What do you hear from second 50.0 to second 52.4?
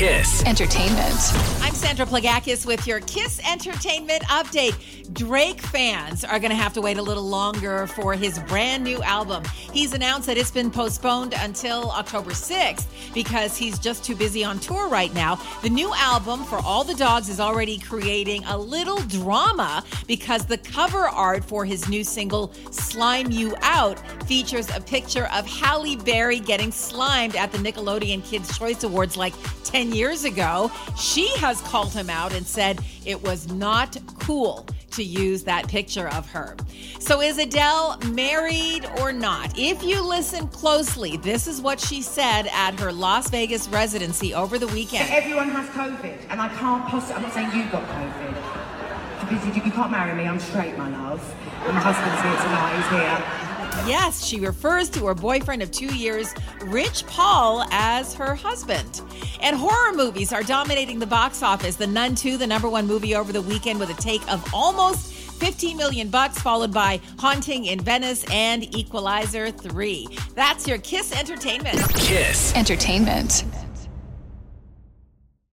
me. I'm straight, my love. My husband's here